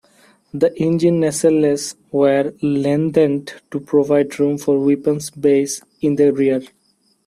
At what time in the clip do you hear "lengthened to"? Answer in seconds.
2.63-3.79